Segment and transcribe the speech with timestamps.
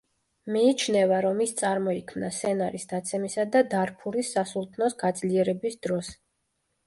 [0.53, 6.11] მიიჩნევა, რომ ის წარმოიქმნა სენარის დაცემისა და დარფურის სასულთნოს გაძლიერების დროს.